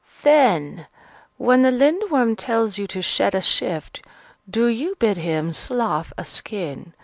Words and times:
Then, 0.23 0.87
when 1.37 1.61
the 1.61 1.69
Lindworm 1.69 2.35
tells 2.35 2.75
you 2.75 2.87
to 2.87 3.03
shed 3.03 3.35
a 3.35 3.41
shift, 3.41 4.03
do 4.49 4.65
you 4.65 4.95
bid 4.97 5.17
him 5.17 5.53
slough 5.53 6.11
a 6.17 6.25
skin. 6.25 6.95